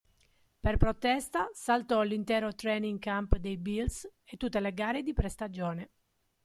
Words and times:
Per 0.59 0.77
protesta, 0.77 1.51
saltò 1.53 2.01
l'intero 2.01 2.55
training 2.55 2.97
camp 2.97 3.37
dei 3.37 3.57
Bills 3.57 4.11
e 4.23 4.35
tutte 4.35 4.59
le 4.59 4.73
gare 4.73 5.03
di 5.03 5.13
pre-stagione. 5.13 5.91